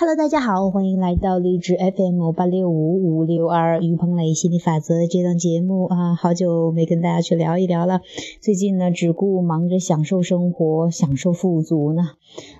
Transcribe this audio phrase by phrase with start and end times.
[0.00, 8.00] Hello，大家好，欢迎来到励志 FM 八六五五六二于鹏磊心理法则这档节目啊，好久没跟大家去聊一聊了。
[8.40, 12.00] 最近呢，只顾忙着享受生活，享受富足呢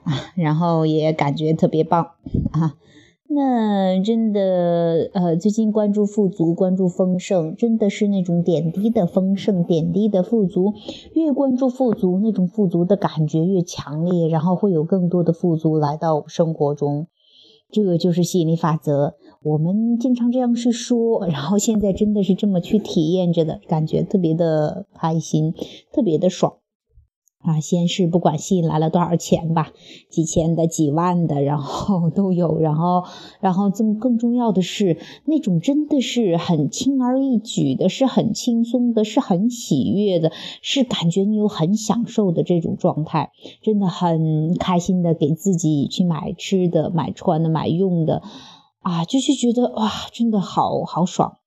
[0.02, 2.08] 啊，然后也感觉特别棒
[2.50, 2.74] 啊。
[3.26, 10.74] 那真的呃，最近关注富足，关注丰盛，真的是那种点滴的丰盛，点滴的富足。
[11.14, 17.06] 越关注富足，那种富足的感觉越强烈，然后会有更多的富足来到生活中。
[17.72, 25.52] 这个就是吸引力法则，我们经常这样去说，然后现在真的是这么去体验着的感觉，特别的开心，
[25.92, 26.59] 特别的爽。
[27.42, 29.72] 啊，先是不管吸引来了多少钱吧，
[30.10, 33.04] 几千的、几万的，然后都有，然后，
[33.40, 43.30] 然后这么更重要的是，那种真的是很轻而易举的，是很轻松的，是很喜悦的，是感觉你有很享受的这种状态，
[43.62, 48.20] 真的很开心的给自己去买吃的、买穿的、买用的，
[48.80, 51.38] 啊，就是觉得哇，真的好好爽。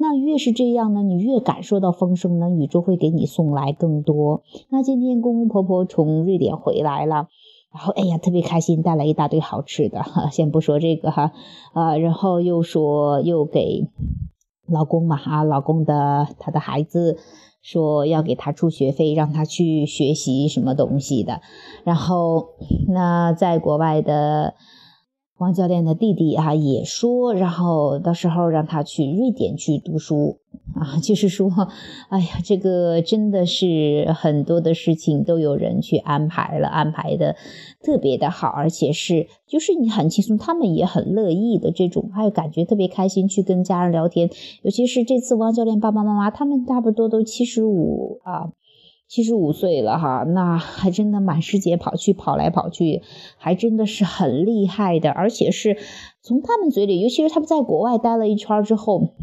[0.00, 4.42] 那越是这样呢，你越感受到丰盛呢，宇宙会给你送来更多。
[4.70, 7.26] 那今天公公婆婆从瑞典回来了，
[7.72, 10.30] 然后哎呀特别开心，带来一大堆好吃的哈。
[10.30, 11.32] 先不说这个哈，
[11.72, 13.88] 啊，然后又说又给
[14.68, 17.18] 老公嘛啊，老公的他的孩子
[17.60, 21.40] 说要给他出学费，让他去学习什么东西的。
[21.84, 22.50] 然后
[22.88, 24.54] 那在国外的。
[25.38, 30.38] 王教练的弟弟啊也说，然后到时候让他去瑞典去读书
[30.74, 31.48] 啊， 就是说，
[32.08, 37.36] 哎呀，这个真的是很多的事情都有人去安排了，安排的
[37.80, 44.28] 特别的好，而且是就是你很轻松，他们也很乐意的这种，还有感觉特别开心去跟家人聊天，
[44.62, 48.50] 尤其是这次王教练爸爸妈妈他们差不多都七十五啊。
[49.08, 53.00] 七十五岁了哈，那还真的满世界跑去跑来跑去，
[53.38, 55.10] 还真的是很厉害的。
[55.10, 55.78] 而且是
[56.20, 59.14] 从他们嘴里，尤其是他们在国外待了一圈之后，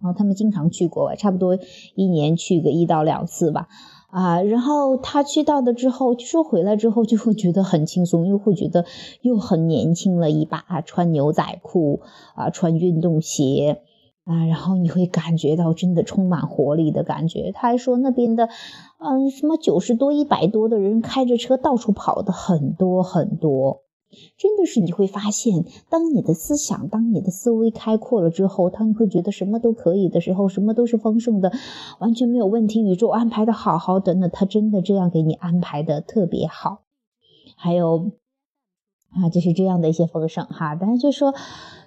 [0.00, 1.58] 然后，他们经常去国外，差不多
[1.94, 3.68] 一年去个一到两次吧，
[4.08, 8.86] 啊，然后他去到的之后，就说回来之后就会觉得很轻松，又会觉得
[9.20, 12.00] 又很年轻了一把，穿牛仔裤
[12.34, 13.82] 啊，穿运动鞋。
[14.30, 17.50] 啊，然后你会感觉到真的充满活力的感觉。
[17.52, 18.48] 他还说那边的，
[18.98, 23.82] 嗯，什么九十多、一百多的人开着车到处跑的很多很多，
[24.38, 31.50] 真的是你会发现，当你的思想、当你的思维开阔了之后，当你会觉得什么都可以的时候，什么都是丰盛的，
[31.98, 36.82] 完全没有问题，宇宙安排的好好的呢，他真的这样给你安排的特别好。
[37.56, 38.12] 还有
[39.10, 41.34] 啊，就是这样的一些丰盛哈，但是就说。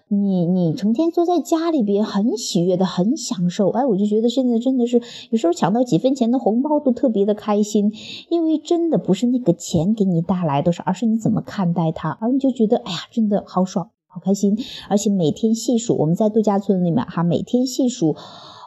[0.09, 3.69] 你你成天坐在家里边，很喜悦的，很享受。
[3.69, 7.91] 哎，我就觉得现在真的是有时候抢到几分钱的红包都特别的开心，
[8.29, 14.57] 因为真的不是那个钱给你带来多少，而是你怎么看待它，而你就觉得哎呀，真的好爽，好开心。
[14.87, 18.15] 而且每天细数，我们在度假村里面哈，每天细数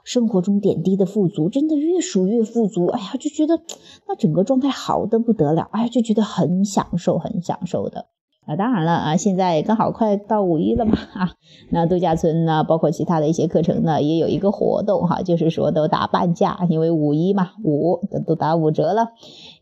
[0.05, 2.87] 生活中点滴的富足，真的越数越富足。
[2.87, 3.61] 哎呀，就觉得
[4.09, 8.07] 那整个状态好的不得了，哎呀，就觉得很享受，很享受的。
[8.47, 11.33] 啊，当然了啊，现在刚好快到五一了嘛啊，
[11.71, 19.09] 那度假村呢，包括其他的一些课程呢，也有一个活动哈，就是说都打半价，因为五一嘛，五都都打五折了。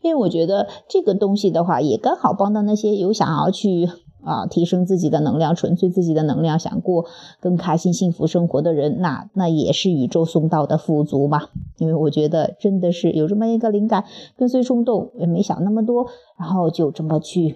[0.03, 3.89] 因为我觉得这个东西的话，也刚好帮到那些有想要去
[4.23, 7.05] 啊提升自己的能量、纯粹自己的能量、想过
[7.39, 11.49] 更开心、幸福生活的人，那那也是宇宙送到的富足嘛。
[11.79, 14.05] 因为我觉得真的是有这么一个灵感，
[14.37, 16.05] 跟随冲动，也没想那么多，
[16.37, 17.55] 然后就这么去。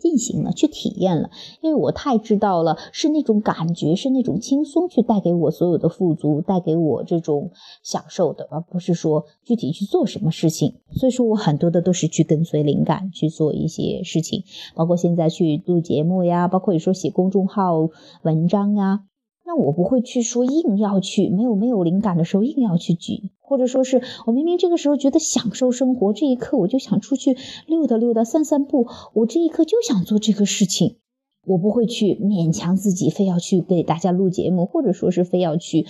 [0.00, 1.30] 进行了，去体验了，
[1.60, 7.50] 因为我太知道了，是那种感觉，是那种轻松，去带给我所有的富足，带给我这种
[7.84, 10.74] 享受的，而不是说具体去做什么事情。
[10.92, 14.42] 所以说我很多的都是去跟随灵感去做一些事情，
[14.74, 17.88] 包括现在去录节目呀，包括你说写公众号
[18.22, 19.09] 文章呀。
[19.50, 27.36] 那我不会去说硬要去，没有没有灵感的时候硬要去举，或者说是我明明这个时候觉得享受生活，这一刻我就想出去
[27.66, 30.98] 溜达溜达、散散步，我这一刻就想做这个事情，
[31.44, 35.84] 我不会去勉强自己，非要去给大家录节目，或者说是非要去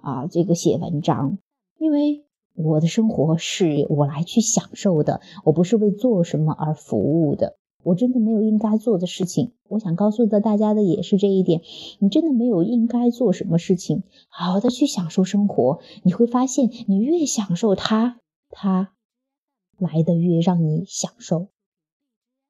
[0.00, 1.38] 啊这个写文章，
[1.78, 2.24] 因为
[2.56, 7.54] 我的生活是我来去享受的，我不是为做什么而服务的。
[7.84, 11.60] 我真的没有应该做的事情，我想告诉的大家的也是这一点。
[12.00, 18.18] 你真的没有应该做什么事情，好好的去享受生活，你会发现，你越享受它，
[18.50, 18.92] 它
[19.78, 21.48] 来的越让你享受。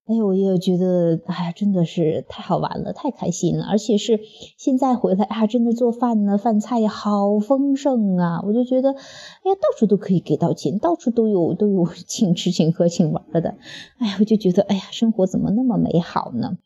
[0.07, 4.21] 哎，我也觉得，哎呀，真的是太好玩了，太开心了，而且是
[4.59, 13.57] 现在回来啊，真的做饭呢，饭菜好丰盛啊，我就觉得，哎呀，到处都可以给到钱，到处都有都有 请吃请喝请玩的，
[13.97, 16.59] 哎呀，我就觉得，哎呀，生活怎么那么美好呢？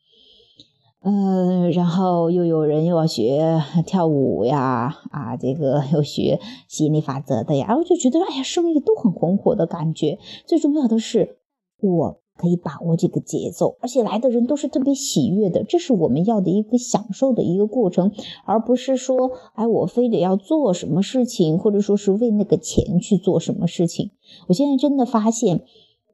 [1.01, 10.19] 呃，然后又有人又要学跳舞呀，啊，这个又学吸引力法则的呀，我就觉得，哎呀，生意都很红火的感觉。
[10.45, 11.37] 最重要的是，
[11.79, 12.19] 我。
[12.39, 18.13] 可以把握这个节奏，而且来的人都是特别喜悦的，这是我们要的一个享受的一个过程，
[18.45, 24.11] 而不是说，哎，我非得要做什么事情，或者说是为那个钱去做什么事情。
[24.47, 25.65] 我现在真的发现，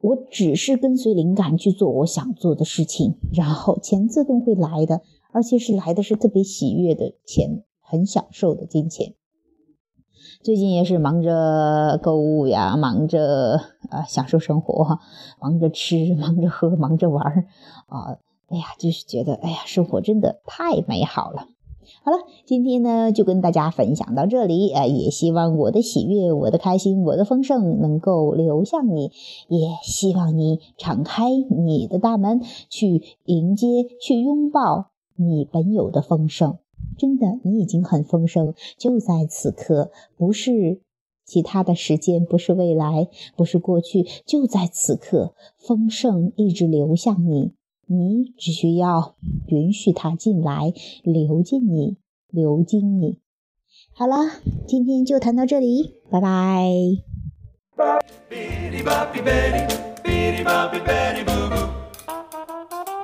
[0.02, 5.02] 我只是跟随灵感去做我想做的事情，然后钱自动会来的，
[5.32, 9.14] 而且是来的是特别喜悦的钱，很享受的金钱。
[10.44, 13.60] 最近也是忙着购物呀，忙着
[13.90, 15.00] 啊享受生活，
[15.42, 17.46] 忙着吃，忙着喝，忙着玩儿
[17.88, 18.18] 啊！
[18.48, 21.48] 哎呀，就是觉得哎呀，生活真的太美好了。
[22.04, 29.12] 好了，今天呢就跟大家分享到这里，呃，也希望我的喜悦、我的开心、我的丰盛能够流向你，
[29.48, 36.58] 也希望你敞开你的大门，去迎接、去拥抱你本有的丰盛。
[36.98, 40.80] 真的，你已经很丰盛，就在此刻，不是
[41.26, 47.54] 其他的时间，不是未来，不是过去，就在此刻，丰盛一直流向你，
[47.88, 49.16] 你只需要
[49.48, 50.74] 允许它进来，
[51.04, 51.98] 流进你，
[52.30, 53.20] 流进你。
[53.94, 54.16] 好了，
[54.66, 56.72] 今天就谈到这里，拜拜。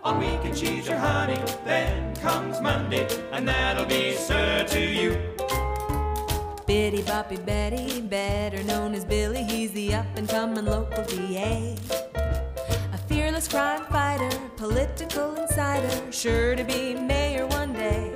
[0.03, 1.37] On weekend she's your honey.
[1.63, 5.17] Then comes Monday, and that'll be sir to you.
[6.67, 11.75] Bitty Boppy Betty, better known as Billy, he's the up and coming local DA.
[12.93, 18.15] A fearless crime fighter, political insider, sure to be mayor one day.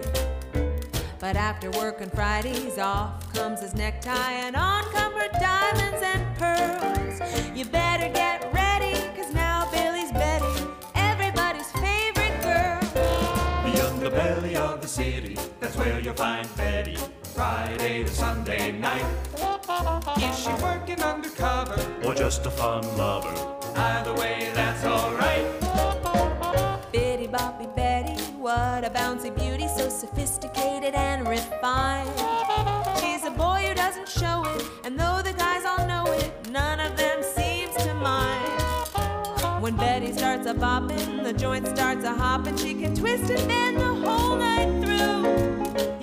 [1.20, 7.58] But after working Fridays, off comes his necktie, and on come her diamonds and pearls.
[7.58, 8.65] You better get ready,
[14.76, 16.98] of the city, that's where you'll find Betty.
[17.34, 19.06] Friday to Sunday night.
[20.18, 23.34] Is she working undercover or just a fun lover?
[23.76, 25.46] Either way, that's alright.
[26.92, 32.25] Bitty Boppy Betty, what a bouncy beauty, so sophisticated and refined.
[39.78, 42.56] Betty starts a bopping, the joint starts a hopping.
[42.58, 45.95] She can twist and bend the whole night through.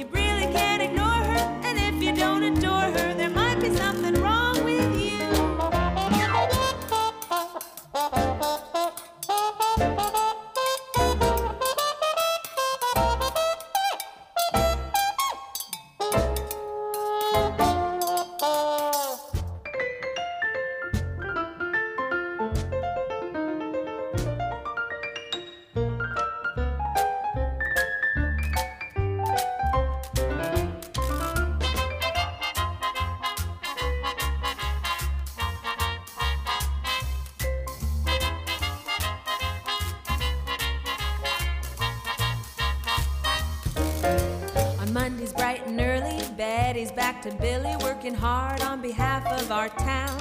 [47.22, 50.18] To Billy working hard on behalf of our town.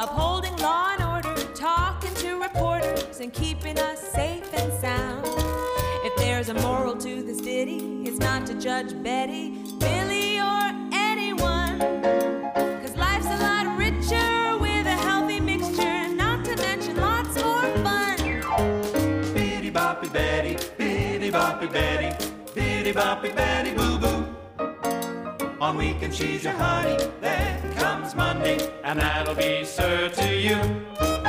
[0.00, 5.26] Upholding law and order, talking to reporters, and keeping us safe and sound.
[6.02, 11.78] If there's a moral to this ditty, it's not to judge Betty, Billy, or anyone.
[12.80, 18.16] Cause life's a lot richer with a healthy mixture, not to mention lots more fun.
[19.34, 24.29] Biddy boppy Betty, biddy boppy Betty, biddy boppy Betty boo boo.
[25.70, 26.98] On weekend she's your honey.
[27.20, 31.19] Then comes Monday, and that'll be sir to you.